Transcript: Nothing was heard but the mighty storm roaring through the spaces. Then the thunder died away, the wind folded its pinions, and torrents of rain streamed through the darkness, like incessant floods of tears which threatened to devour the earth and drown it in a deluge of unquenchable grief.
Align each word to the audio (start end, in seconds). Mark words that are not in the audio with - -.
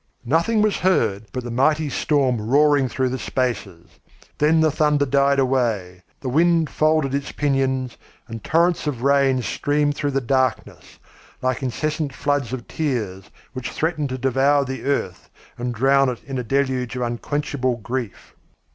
Nothing 0.25 0.63
was 0.63 0.77
heard 0.77 1.27
but 1.31 1.43
the 1.43 1.51
mighty 1.51 1.87
storm 1.87 2.41
roaring 2.49 2.89
through 2.89 3.09
the 3.09 3.19
spaces. 3.19 3.99
Then 4.39 4.59
the 4.61 4.71
thunder 4.71 5.05
died 5.05 5.37
away, 5.37 6.01
the 6.21 6.27
wind 6.29 6.71
folded 6.71 7.13
its 7.13 7.31
pinions, 7.31 7.97
and 8.27 8.43
torrents 8.43 8.87
of 8.87 9.03
rain 9.03 9.43
streamed 9.43 9.93
through 9.93 10.09
the 10.09 10.19
darkness, 10.19 10.97
like 11.43 11.61
incessant 11.61 12.15
floods 12.15 12.51
of 12.51 12.67
tears 12.67 13.29
which 13.53 13.69
threatened 13.69 14.09
to 14.09 14.17
devour 14.17 14.65
the 14.65 14.85
earth 14.85 15.29
and 15.55 15.71
drown 15.71 16.09
it 16.09 16.23
in 16.25 16.39
a 16.39 16.43
deluge 16.43 16.95
of 16.95 17.03
unquenchable 17.03 17.75
grief. 17.77 18.33